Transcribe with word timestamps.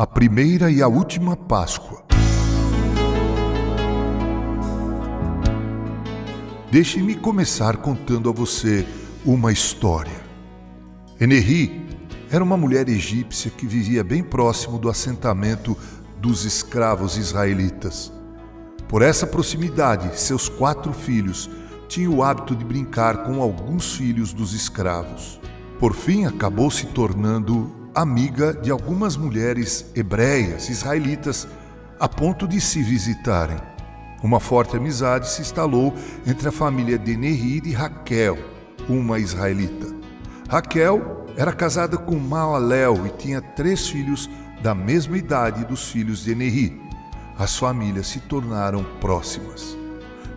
a 0.00 0.06
primeira 0.06 0.70
e 0.70 0.80
a 0.80 0.88
última 0.88 1.36
Páscoa. 1.36 2.02
Deixe-me 6.72 7.14
começar 7.14 7.76
contando 7.76 8.30
a 8.30 8.32
você 8.32 8.86
uma 9.26 9.52
história. 9.52 10.18
Enerri 11.20 11.86
era 12.30 12.42
uma 12.42 12.56
mulher 12.56 12.88
egípcia 12.88 13.50
que 13.50 13.66
vivia 13.66 14.02
bem 14.02 14.22
próximo 14.22 14.78
do 14.78 14.88
assentamento 14.88 15.76
dos 16.18 16.46
escravos 16.46 17.18
israelitas. 17.18 18.10
Por 18.88 19.02
essa 19.02 19.26
proximidade, 19.26 20.18
seus 20.18 20.48
quatro 20.48 20.94
filhos 20.94 21.50
tinham 21.88 22.14
o 22.14 22.22
hábito 22.22 22.56
de 22.56 22.64
brincar 22.64 23.24
com 23.24 23.42
alguns 23.42 23.96
filhos 23.96 24.32
dos 24.32 24.54
escravos. 24.54 25.38
Por 25.78 25.92
fim, 25.92 26.24
acabou 26.24 26.70
se 26.70 26.86
tornando 26.86 27.79
amiga 27.94 28.52
de 28.52 28.70
algumas 28.70 29.16
mulheres 29.16 29.86
hebreias, 29.94 30.68
israelitas, 30.68 31.48
a 31.98 32.08
ponto 32.08 32.46
de 32.46 32.60
se 32.60 32.82
visitarem. 32.82 33.58
Uma 34.22 34.38
forte 34.38 34.76
amizade 34.76 35.28
se 35.28 35.40
instalou 35.42 35.94
entre 36.26 36.48
a 36.48 36.52
família 36.52 36.98
de 36.98 37.16
Neri 37.16 37.62
e 37.64 37.72
Raquel, 37.72 38.38
uma 38.88 39.18
israelita. 39.18 39.86
Raquel 40.48 41.26
era 41.36 41.52
casada 41.52 41.96
com 41.96 42.16
Maaléu 42.16 43.06
e 43.06 43.10
tinha 43.10 43.40
três 43.40 43.88
filhos 43.88 44.28
da 44.62 44.74
mesma 44.74 45.16
idade 45.16 45.64
dos 45.64 45.90
filhos 45.90 46.24
de 46.24 46.34
Neri. 46.34 46.80
As 47.38 47.56
famílias 47.56 48.08
se 48.08 48.20
tornaram 48.20 48.84
próximas. 49.00 49.76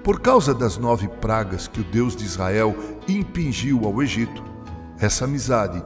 Por 0.03 0.21
causa 0.21 0.53
das 0.53 0.77
nove 0.77 1.07
pragas 1.07 1.67
que 1.67 1.81
o 1.81 1.83
Deus 1.83 2.15
de 2.15 2.25
Israel 2.25 2.75
impingiu 3.07 3.85
ao 3.85 4.01
Egito, 4.01 4.43
essa 4.99 5.25
amizade 5.25 5.83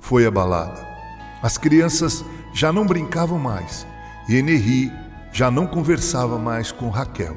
foi 0.00 0.26
abalada. 0.26 0.95
As 1.42 1.58
crianças 1.58 2.24
já 2.52 2.72
não 2.72 2.86
brincavam 2.86 3.38
mais 3.38 3.86
e 4.28 4.36
Enerri 4.36 4.92
já 5.32 5.50
não 5.50 5.66
conversava 5.66 6.38
mais 6.38 6.72
com 6.72 6.88
Raquel. 6.88 7.36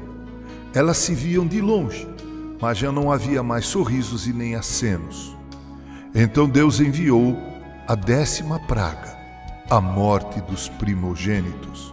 Elas 0.74 0.96
se 0.96 1.14
viam 1.14 1.46
de 1.46 1.60
longe, 1.60 2.08
mas 2.60 2.78
já 2.78 2.90
não 2.90 3.12
havia 3.12 3.42
mais 3.42 3.66
sorrisos 3.66 4.26
e 4.26 4.32
nem 4.32 4.54
acenos. 4.54 5.36
Então 6.14 6.48
Deus 6.48 6.80
enviou 6.80 7.36
a 7.86 7.94
décima 7.94 8.58
praga, 8.60 9.16
a 9.68 9.80
morte 9.80 10.40
dos 10.40 10.68
primogênitos. 10.68 11.92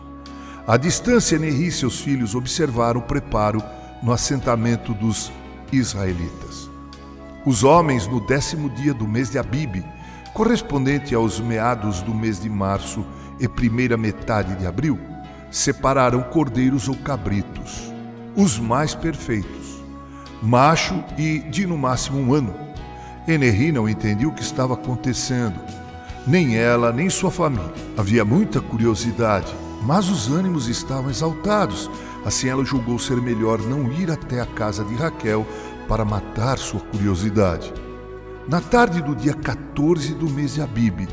À 0.66 0.77
distância, 0.77 1.36
Enerri 1.36 1.67
e 1.67 1.71
seus 1.71 1.99
filhos 1.99 2.36
observaram 2.36 2.99
o 2.99 3.03
preparo 3.03 3.61
no 4.02 4.11
assentamento 4.11 4.94
dos 4.94 5.31
israelitas. 5.71 6.69
Os 7.45 7.64
homens, 7.64 8.08
no 8.08 8.19
décimo 8.25 8.69
dia 8.69 8.94
do 8.94 9.08
mês 9.08 9.30
de 9.30 9.39
Abibe, 9.39 9.86
correspondente 10.38 11.16
aos 11.16 11.39
meados 11.39 12.03
do 12.03 12.13
mês 12.13 12.39
de 12.39 12.47
março 12.47 13.03
e 13.39 13.47
primeira 13.47 13.97
metade 13.97 14.55
de 14.55 14.67
abril, 14.67 14.99
separaram 15.49 16.21
cordeiros 16.21 16.88
ou 16.88 16.95
cabritos, 16.95 17.91
os 18.35 18.59
mais 18.59 18.93
perfeitos, 18.93 19.83
macho 20.39 21.03
e 21.17 21.39
de 21.39 21.65
no 21.65 21.75
máximo 21.75 22.19
um 22.19 22.35
ano. 22.35 22.53
Enerri 23.27 23.71
não 23.71 23.89
entendia 23.89 24.27
o 24.27 24.31
que 24.31 24.43
estava 24.43 24.75
acontecendo, 24.75 25.59
nem 26.27 26.55
ela, 26.55 26.93
nem 26.93 27.09
sua 27.09 27.31
família. 27.31 27.73
Havia 27.97 28.23
muita 28.23 28.61
curiosidade, 28.61 29.52
mas 29.81 30.08
os 30.08 30.31
ânimos 30.31 30.67
estavam 30.67 31.09
exaltados. 31.09 31.89
Assim 32.23 32.47
ela 32.47 32.63
julgou 32.63 32.99
ser 32.99 33.19
melhor 33.19 33.59
não 33.59 33.91
ir 33.91 34.11
até 34.11 34.39
a 34.39 34.45
casa 34.45 34.85
de 34.85 34.93
Raquel 34.93 35.47
para 35.88 36.05
matar 36.05 36.59
sua 36.59 36.80
curiosidade. 36.80 37.86
Na 38.48 38.62
tarde 38.62 39.02
do 39.02 39.14
dia 39.14 39.34
14 39.34 40.14
do 40.14 40.30
mês 40.30 40.53
de 40.53 40.62
Abib, 40.62 41.06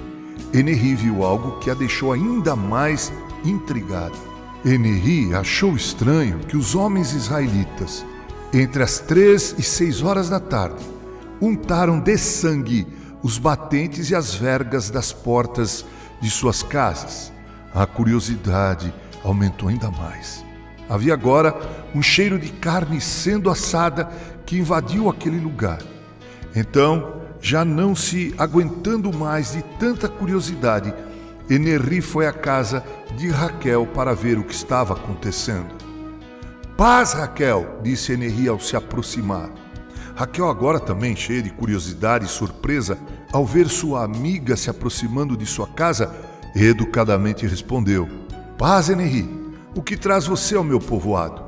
Enerri 0.53 0.95
viu 0.95 1.25
algo 1.25 1.59
que 1.59 1.69
a 1.69 1.75
deixou 1.75 2.13
ainda 2.13 2.55
mais 2.55 3.13
intrigada. 3.45 4.15
Enerri 4.65 5.35
achou 5.35 5.75
estranho 5.75 6.39
que 6.47 6.57
os 6.57 6.77
homens 6.77 7.13
israelitas, 7.13 8.07
entre 8.53 8.85
as 8.85 9.01
três 9.01 9.53
e 9.59 9.65
seis 9.65 10.01
horas 10.01 10.29
da 10.29 10.39
tarde, 10.39 10.85
untaram 11.43 11.99
de 11.99 12.17
sangue 12.17 12.87
os 13.21 13.37
batentes 13.37 14.11
e 14.11 14.15
as 14.15 14.33
vergas 14.33 14.89
das 14.89 15.13
portas 15.13 15.85
de 16.21 16.31
suas 16.31 16.63
casas. 16.63 17.33
A 17.75 17.85
curiosidade 17.85 18.95
aumentou 19.25 19.69
ainda 19.69 19.91
mais. 19.91 20.45
Havia 20.89 21.15
agora 21.15 21.53
um 21.93 22.01
cheiro 22.01 22.39
de 22.39 22.53
carne 22.53 23.01
sendo 23.01 23.51
assada 23.51 24.09
que 24.47 24.57
invadiu 24.57 25.11
aquele 25.11 25.41
lugar. 25.41 25.83
Então, 26.55 27.24
já 27.45 27.63
não 27.63 27.95
se 27.95 28.35
aguentando 28.39 29.13
mais 29.13 29.53
de 29.53 29.63
tanta 29.79 30.09
curiosidade, 30.09 30.95
Enerri 31.51 32.01
foi 32.01 32.27
à 32.27 32.33
casa 32.33 32.83
de 33.19 33.29
Raquel 33.29 33.87
para 33.87 34.15
ver 34.15 34.39
o 34.39 34.45
que 34.45 34.55
estava 34.55 34.95
acontecendo. 34.95 35.75
Paz, 36.75 37.13
Raquel, 37.13 37.81
disse 37.83 38.15
Enerri 38.15 38.49
ao 38.49 38.59
se 38.59 38.75
aproximar. 38.77 39.51
Raquel, 40.17 40.49
agora 40.49 40.81
também 40.81 41.15
cheia 41.15 41.43
de 41.43 41.51
curiosidade 41.51 42.25
e 42.25 42.29
surpresa, 42.29 42.97
ao 43.31 43.45
ver 43.45 43.69
sua 43.69 44.03
amiga 44.03 44.57
se 44.57 44.71
aproximando 44.71 45.37
de 45.37 45.45
sua 45.45 45.67
casa, 45.67 46.11
educadamente 46.57 47.47
respondeu: 47.47 48.09
Paz, 48.57 48.89
Enerri, 48.89 49.29
o 49.75 49.83
que 49.83 49.99
traz 49.99 50.27
você 50.27 50.57
ao 50.57 50.65
meu 50.65 50.81
povoado? 50.81 51.45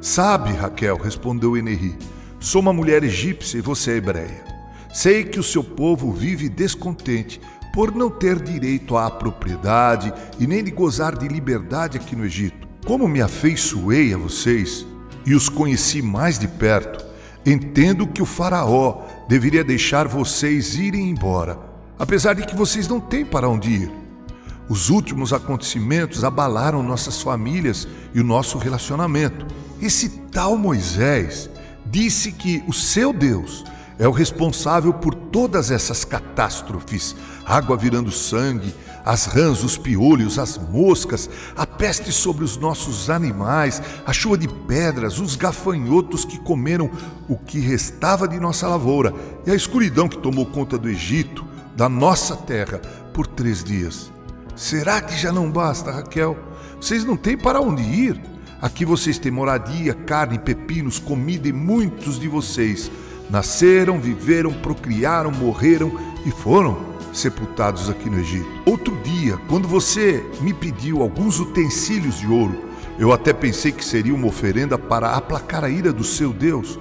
Sabe, 0.00 0.50
Raquel, 0.54 0.96
respondeu 0.96 1.56
Enerri, 1.56 1.96
sou 2.40 2.60
uma 2.60 2.72
mulher 2.72 3.04
egípcia 3.04 3.58
e 3.58 3.62
você 3.62 3.92
é 3.92 3.96
hebreia. 3.96 4.49
Sei 4.92 5.24
que 5.24 5.38
o 5.38 5.42
seu 5.42 5.62
povo 5.62 6.12
vive 6.12 6.48
descontente 6.48 7.40
por 7.72 7.94
não 7.94 8.10
ter 8.10 8.40
direito 8.40 8.96
à 8.96 9.10
propriedade 9.10 10.12
e 10.38 10.46
nem 10.46 10.64
de 10.64 10.70
gozar 10.70 11.16
de 11.16 11.28
liberdade 11.28 11.96
aqui 11.96 12.16
no 12.16 12.24
Egito. 12.24 12.68
Como 12.84 13.06
me 13.06 13.22
afeiçoei 13.22 14.12
a 14.12 14.18
vocês 14.18 14.84
e 15.24 15.34
os 15.34 15.48
conheci 15.48 16.02
mais 16.02 16.38
de 16.38 16.48
perto, 16.48 17.04
entendo 17.46 18.06
que 18.06 18.22
o 18.22 18.26
Faraó 18.26 19.02
deveria 19.28 19.62
deixar 19.62 20.08
vocês 20.08 20.74
irem 20.74 21.10
embora, 21.10 21.58
apesar 21.98 22.34
de 22.34 22.44
que 22.44 22.56
vocês 22.56 22.88
não 22.88 22.98
têm 23.00 23.24
para 23.24 23.48
onde 23.48 23.70
ir. 23.70 23.92
Os 24.68 24.88
últimos 24.88 25.32
acontecimentos 25.32 26.24
abalaram 26.24 26.82
nossas 26.82 27.20
famílias 27.20 27.86
e 28.14 28.20
o 28.20 28.24
nosso 28.24 28.56
relacionamento. 28.56 29.46
Esse 29.80 30.08
tal 30.32 30.56
Moisés 30.56 31.50
disse 31.86 32.32
que 32.32 32.62
o 32.66 32.72
seu 32.72 33.12
Deus 33.12 33.64
é 34.00 34.08
o 34.08 34.12
responsável 34.12 34.94
por 34.94 35.14
todas 35.14 35.70
essas 35.70 36.06
catástrofes: 36.06 37.14
água 37.44 37.76
virando 37.76 38.10
sangue, 38.10 38.74
as 39.04 39.26
rãs, 39.26 39.62
os 39.62 39.76
piolhos, 39.76 40.38
as 40.38 40.56
moscas, 40.56 41.28
a 41.54 41.66
peste 41.66 42.10
sobre 42.10 42.42
os 42.42 42.56
nossos 42.56 43.10
animais, 43.10 43.82
a 44.06 44.12
chuva 44.12 44.38
de 44.38 44.48
pedras, 44.48 45.18
os 45.18 45.36
gafanhotos 45.36 46.24
que 46.24 46.38
comeram 46.40 46.90
o 47.28 47.36
que 47.36 47.60
restava 47.60 48.26
de 48.26 48.40
nossa 48.40 48.66
lavoura 48.66 49.14
e 49.46 49.50
a 49.50 49.54
escuridão 49.54 50.08
que 50.08 50.18
tomou 50.18 50.46
conta 50.46 50.78
do 50.78 50.88
Egito, 50.88 51.44
da 51.76 51.88
nossa 51.88 52.34
terra, 52.34 52.78
por 53.12 53.26
três 53.26 53.62
dias. 53.62 54.10
Será 54.56 55.02
que 55.02 55.16
já 55.16 55.30
não 55.30 55.50
basta, 55.50 55.92
Raquel? 55.92 56.38
Vocês 56.80 57.04
não 57.04 57.18
têm 57.18 57.36
para 57.36 57.60
onde 57.60 57.82
ir? 57.82 58.18
Aqui 58.62 58.84
vocês 58.84 59.18
têm 59.18 59.30
moradia, 59.32 59.92
carne, 59.92 60.38
pepinos, 60.38 60.98
comida 60.98 61.48
e 61.48 61.52
muitos 61.52 62.18
de 62.18 62.28
vocês 62.28 62.90
Nasceram, 63.30 64.00
viveram, 64.00 64.52
procriaram, 64.52 65.30
morreram 65.30 65.92
e 66.26 66.32
foram 66.32 66.90
sepultados 67.12 67.88
aqui 67.88 68.10
no 68.10 68.18
Egito. 68.18 68.48
Outro 68.66 68.96
dia, 69.02 69.36
quando 69.48 69.68
você 69.68 70.24
me 70.40 70.52
pediu 70.52 71.00
alguns 71.00 71.38
utensílios 71.38 72.18
de 72.18 72.26
ouro, 72.26 72.64
eu 72.98 73.12
até 73.12 73.32
pensei 73.32 73.70
que 73.70 73.84
seria 73.84 74.14
uma 74.14 74.26
oferenda 74.26 74.76
para 74.76 75.12
aplacar 75.12 75.64
a 75.64 75.70
ira 75.70 75.92
do 75.92 76.02
seu 76.02 76.32
Deus. 76.32 76.78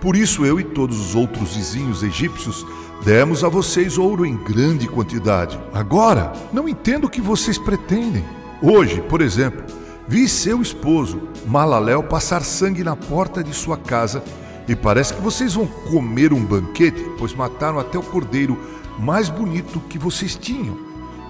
Por 0.00 0.14
isso 0.14 0.46
eu 0.46 0.60
e 0.60 0.64
todos 0.64 1.00
os 1.00 1.14
outros 1.16 1.56
vizinhos 1.56 2.04
egípcios 2.04 2.64
demos 3.04 3.42
a 3.42 3.48
vocês 3.48 3.98
ouro 3.98 4.24
em 4.24 4.36
grande 4.36 4.86
quantidade. 4.86 5.58
Agora, 5.72 6.32
não 6.52 6.68
entendo 6.68 7.04
o 7.04 7.10
que 7.10 7.20
vocês 7.20 7.58
pretendem. 7.58 8.24
Hoje, 8.62 9.02
por 9.02 9.20
exemplo, 9.20 9.64
vi 10.06 10.28
seu 10.28 10.62
esposo, 10.62 11.20
Malaléu, 11.44 12.04
passar 12.04 12.42
sangue 12.42 12.84
na 12.84 12.94
porta 12.94 13.42
de 13.42 13.52
sua 13.52 13.76
casa 13.76 14.22
e 14.68 14.76
parece 14.76 15.14
que 15.14 15.22
vocês 15.22 15.54
vão 15.54 15.66
comer 15.66 16.32
um 16.32 16.44
banquete, 16.44 17.02
pois 17.16 17.34
mataram 17.34 17.78
até 17.78 17.98
o 17.98 18.02
cordeiro 18.02 18.58
mais 18.98 19.30
bonito 19.30 19.80
que 19.80 19.98
vocês 19.98 20.36
tinham. 20.36 20.76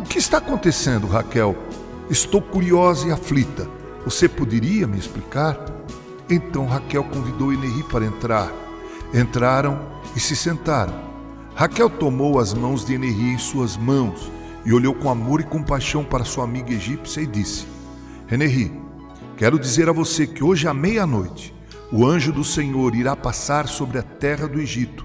O 0.00 0.02
que 0.02 0.19
está 0.19 0.38
acontecendo, 0.38 1.06
Raquel? 1.06 1.56
Estou 2.11 2.43
curiosa 2.43 3.06
e 3.06 3.12
aflita. 3.12 3.69
Você 4.05 4.29
poderia 4.29 4.87
me 4.87 4.99
explicar? 4.99 5.56
Então 6.29 6.67
Raquel 6.67 7.05
convidou 7.05 7.52
Enerri 7.52 7.85
para 7.85 8.05
entrar. 8.05 8.52
Entraram 9.14 9.79
e 10.17 10.20
se 10.20 10.35
sentaram. 10.35 10.94
Raquel 11.55 11.88
tomou 11.88 12.40
as 12.40 12.52
mãos 12.52 12.85
de 12.85 12.94
Enerri 12.94 13.35
em 13.35 13.38
suas 13.38 13.76
mãos 13.76 14.32
e 14.64 14.73
olhou 14.73 14.94
com 14.94 15.11
amor 15.11 15.40
e 15.40 15.44
compaixão 15.44 16.02
para 16.02 16.25
sua 16.25 16.44
amiga 16.44 16.73
egípcia 16.73 17.20
e 17.20 17.26
disse: 17.26 17.67
Enerri, 18.31 18.73
quero 19.37 19.58
dizer 19.58 19.88
a 19.88 19.93
você 19.93 20.26
que 20.26 20.43
hoje 20.43 20.67
à 20.67 20.75
meia-noite 20.75 21.57
o 21.90 22.06
anjo 22.06 22.32
do 22.32 22.44
Senhor 22.44 22.94
irá 22.94 23.17
passar 23.17 23.67
sobre 23.67 23.99
a 23.99 24.02
terra 24.02 24.46
do 24.46 24.61
Egito 24.61 25.02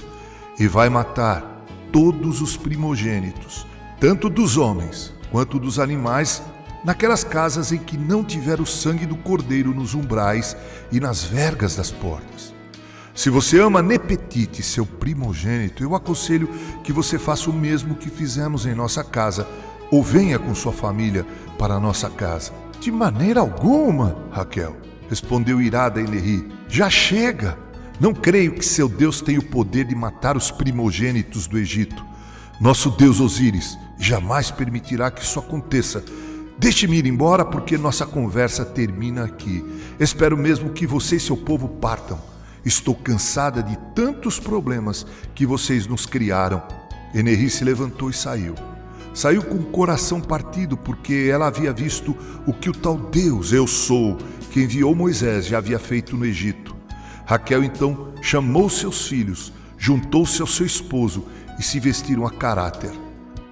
e 0.59 0.68
vai 0.68 0.89
matar 0.89 1.65
todos 1.91 2.41
os 2.41 2.57
primogênitos, 2.57 3.65
tanto 4.00 4.30
dos 4.30 4.57
homens 4.57 5.13
quanto 5.31 5.59
dos 5.59 5.80
animais 5.80 6.41
naquelas 6.83 7.24
casas 7.24 7.71
em 7.71 7.77
que 7.77 7.97
não 7.97 8.24
tiver 8.24 8.59
o 8.59 8.65
sangue 8.65 9.06
do 9.06 9.15
cordeiro 9.15 9.74
nos 9.74 9.94
umbrais 9.94 10.57
e 10.91 11.00
nas 11.00 11.24
vergas 11.24 11.75
das 11.75 11.91
portas. 11.91 12.53
Se 13.15 13.30
você 13.30 13.59
ama 13.59 13.81
Nepetite, 13.81 14.63
seu 14.63 14.85
primogênito, 14.85 15.83
eu 15.83 15.95
aconselho 15.95 16.50
que 16.83 16.91
você 16.91 17.19
faça 17.19 17.50
o 17.50 17.53
mesmo 17.53 17.95
que 17.95 18.09
fizemos 18.09 18.65
em 18.65 18.74
nossa 18.74 19.03
casa, 19.03 19.47
ou 19.91 20.01
venha 20.01 20.39
com 20.39 20.56
sua 20.56 20.74
família 20.74 21.25
para 21.57 21.80
nossa 21.80 22.09
casa. 22.09 22.51
De 22.80 22.91
maneira 22.91 23.39
alguma, 23.39 24.18
Raquel, 24.31 24.75
respondeu 25.07 25.62
irada 25.62 26.01
Eneri. 26.01 26.52
Já 26.73 26.89
chega! 26.89 27.55
Não 27.99 28.15
creio 28.15 28.55
que 28.55 28.65
seu 28.65 28.89
Deus 28.89 29.21
tenha 29.21 29.39
o 29.39 29.45
poder 29.45 29.85
de 29.85 29.93
matar 29.93 30.35
os 30.35 30.49
primogênitos 30.49 31.45
do 31.45 31.59
Egito. 31.59 32.03
Nosso 32.59 32.89
Deus 32.89 33.19
Osíris 33.19 33.77
jamais 33.99 34.49
permitirá 34.49 35.11
que 35.11 35.21
isso 35.21 35.37
aconteça. 35.37 36.03
Deixe-me 36.57 36.97
ir 36.97 37.05
embora 37.05 37.45
porque 37.45 37.77
nossa 37.77 38.07
conversa 38.07 38.65
termina 38.65 39.23
aqui. 39.23 39.63
Espero 39.99 40.35
mesmo 40.35 40.71
que 40.71 40.87
você 40.87 41.17
e 41.17 41.19
seu 41.19 41.37
povo 41.37 41.67
partam. 41.67 42.19
Estou 42.65 42.95
cansada 42.95 43.61
de 43.61 43.77
tantos 43.93 44.39
problemas 44.39 45.05
que 45.35 45.45
vocês 45.45 45.85
nos 45.85 46.07
criaram. 46.07 46.63
Eneri 47.13 47.51
se 47.51 47.63
levantou 47.63 48.09
e 48.09 48.13
saiu. 48.13 48.55
Saiu 49.13 49.44
com 49.44 49.56
o 49.56 49.65
coração 49.65 50.19
partido 50.19 50.75
porque 50.75 51.30
ela 51.31 51.48
havia 51.48 51.71
visto 51.71 52.18
o 52.48 52.54
que 52.54 52.69
o 52.69 52.74
tal 52.74 52.98
Deus, 52.98 53.54
eu 53.54 53.68
sou, 53.68 54.18
que 54.50 54.62
enviou 54.62 54.95
Moisés, 54.95 55.45
já 55.45 55.60
havia 55.60 55.77
feito 55.77 56.18
no 56.18 56.25
Egito. 56.25 56.75
Raquel 57.25 57.63
então 57.63 58.13
chamou 58.21 58.69
seus 58.69 59.07
filhos, 59.07 59.54
juntou-se 59.77 60.42
ao 60.42 60.48
seu 60.48 60.65
esposo 60.65 61.25
e 61.60 61.63
se 61.63 61.80
vestiram 61.80 62.25
a 62.25 62.31
caráter. 62.31 62.92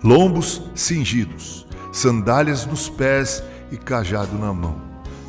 Lombos 0.04 0.64
cingidos, 0.74 1.68
sandálias 1.92 2.66
nos 2.66 2.90
pés 2.90 3.44
e 3.72 3.78
cajado 3.78 4.38
na 4.38 4.52
mão. 4.52 4.82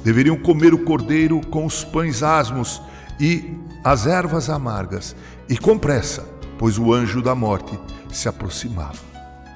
Deveriam 0.03 0.37
comer 0.37 0.73
o 0.73 0.85
cordeiro 0.85 1.41
com 1.49 1.67
os 1.67 1.85
pães 1.85 2.23
asmos 2.23 2.81
e 3.21 3.55
as 3.85 4.07
ervas 4.07 4.49
amargas, 4.49 5.15
e 5.49 5.59
com 5.59 5.79
pressa, 5.79 6.27
pois 6.59 6.79
o 6.79 6.93
anjo 6.93 7.21
da 7.21 7.35
morte 7.35 7.79
se 8.11 8.29
aproximava. 8.29 9.12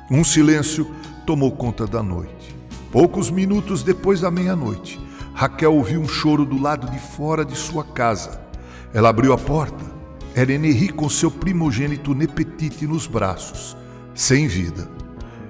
Um 0.09 0.23
silêncio 0.23 0.89
tomou 1.27 1.51
conta 1.51 1.85
da 1.85 2.01
noite. 2.01 2.55
Poucos 2.93 3.29
minutos 3.29 3.83
depois 3.83 4.21
da 4.21 4.31
meia-noite, 4.31 5.01
Raquel 5.35 5.75
ouviu 5.75 6.01
um 6.01 6.07
choro 6.07 6.45
do 6.45 6.63
lado 6.63 6.89
de 6.89 6.99
fora 7.01 7.45
de 7.45 7.57
sua 7.57 7.83
casa. 7.83 8.41
Ela 8.95 9.09
abriu 9.09 9.33
a 9.33 9.39
porta. 9.39 9.85
Era 10.33 10.53
Eneri 10.53 10.91
com 10.91 11.09
seu 11.09 11.29
primogênito 11.29 12.15
Nepetite 12.15 12.87
nos 12.87 13.09
braços, 13.09 13.77
sem 14.15 14.47
vida. 14.47 14.89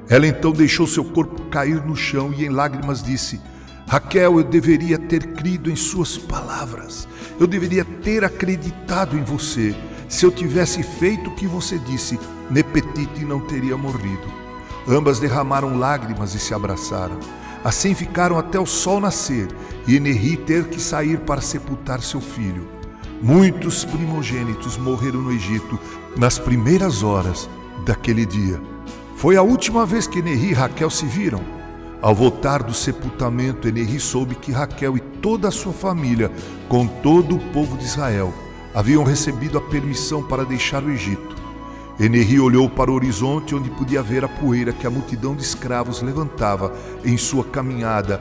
Ela 0.08 0.26
então 0.26 0.53
deixou 0.53 0.87
seu 0.87 1.05
corpo 1.05 1.43
cair 1.50 1.85
no 1.85 1.94
chão 1.94 2.32
e 2.32 2.47
em 2.47 2.49
lágrimas 2.49 3.03
disse: 3.03 3.38
Raquel, 3.87 4.38
eu 4.38 4.44
deveria 4.44 4.99
ter 4.99 5.35
crido 5.35 5.70
em 5.70 5.76
suas 5.76 6.17
palavras. 6.17 7.06
Eu 7.38 7.47
deveria 7.47 7.85
ter 7.85 8.25
acreditado 8.25 9.19
em 9.19 9.23
você. 9.23 9.76
Se 10.08 10.25
eu 10.25 10.31
tivesse 10.31 10.82
feito 10.82 11.29
o 11.29 11.35
que 11.35 11.47
você 11.47 11.79
disse, 11.79 12.19
Nepetite 12.50 13.23
não 13.23 13.41
teria 13.41 13.76
morrido. 13.76 14.45
Ambas 14.88 15.18
derramaram 15.18 15.78
lágrimas 15.78 16.34
e 16.34 16.38
se 16.38 16.54
abraçaram. 16.54 17.18
Assim 17.64 17.94
ficaram 17.94 18.38
até 18.38 18.60
o 18.60 18.66
sol 18.66 19.00
nascer 19.00 19.48
e 19.86 19.96
Enerri 19.96 20.36
ter 20.36 20.68
que 20.68 20.80
sair 20.80 21.18
para 21.20 21.40
sepultar 21.40 22.00
seu 22.00 22.20
filho. 22.20 22.68
Muitos 23.20 23.84
primogênitos 23.84 24.76
morreram 24.76 25.22
no 25.22 25.32
Egito 25.32 25.78
nas 26.16 26.38
primeiras 26.38 27.02
horas 27.02 27.48
daquele 27.84 28.24
dia. 28.24 28.60
Foi 29.16 29.36
a 29.36 29.42
última 29.42 29.84
vez 29.84 30.06
que 30.06 30.20
Enerri 30.20 30.50
e 30.50 30.52
Raquel 30.52 30.90
se 30.90 31.06
viram. 31.06 31.56
Ao 32.00 32.14
voltar 32.14 32.62
do 32.62 32.74
sepultamento, 32.74 33.66
Eneri 33.66 33.98
soube 33.98 34.34
que 34.34 34.52
Raquel 34.52 34.96
e 34.96 35.00
toda 35.00 35.48
a 35.48 35.50
sua 35.50 35.72
família, 35.72 36.30
com 36.68 36.86
todo 36.86 37.34
o 37.34 37.40
povo 37.52 37.76
de 37.76 37.84
Israel, 37.84 38.32
haviam 38.74 39.02
recebido 39.02 39.56
a 39.56 39.62
permissão 39.62 40.22
para 40.22 40.44
deixar 40.44 40.84
o 40.84 40.90
Egito. 40.90 41.45
Eneri 41.98 42.38
olhou 42.38 42.69
para 42.69 42.90
o 42.90 42.94
horizonte 42.94 43.54
onde 43.54 43.70
podia 43.70 44.02
ver 44.02 44.22
a 44.22 44.28
poeira 44.28 44.72
que 44.72 44.87
a 44.87 44.90
multidão 44.90 45.34
de 45.34 45.43
escravos 45.43 46.02
levantava 46.02 46.75
em 47.02 47.16
sua 47.16 47.43
caminhada 47.43 48.19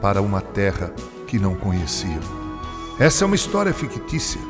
para 0.00 0.20
uma 0.20 0.40
terra 0.40 0.92
que 1.26 1.38
não 1.38 1.54
conheciam. 1.54 2.20
Essa 2.98 3.24
é 3.24 3.26
uma 3.26 3.36
história 3.36 3.72
fictícia. 3.72 4.40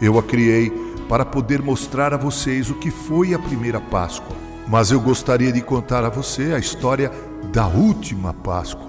Eu 0.00 0.18
a 0.18 0.22
criei 0.22 0.70
para 1.08 1.24
poder 1.24 1.60
mostrar 1.60 2.14
a 2.14 2.16
vocês 2.16 2.70
o 2.70 2.74
que 2.74 2.90
foi 2.90 3.34
a 3.34 3.38
primeira 3.38 3.80
Páscoa. 3.80 4.36
Mas 4.68 4.92
eu 4.92 5.00
gostaria 5.00 5.52
de 5.52 5.60
contar 5.60 6.04
a 6.04 6.08
você 6.08 6.52
a 6.54 6.58
história 6.58 7.10
da 7.52 7.66
última 7.66 8.32
Páscoa. 8.32 8.86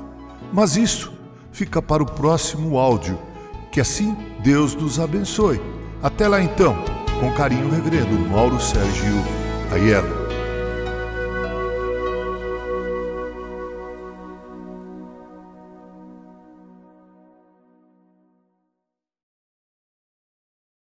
Mas 0.53 0.77
isso 0.77 1.11
fica 1.51 1.81
para 1.81 2.03
o 2.03 2.05
próximo 2.05 2.77
áudio. 2.77 3.17
Que 3.71 3.81
assim 3.81 4.15
Deus 4.43 4.75
nos 4.75 4.99
abençoe. 4.99 5.59
Até 6.01 6.27
lá 6.27 6.41
então, 6.41 6.77
com 7.23 7.31
carinho, 7.31 7.69
reverendo 7.69 8.29
Mauro 8.29 8.59
Sérgio 8.59 9.13
Aiello. 9.71 10.22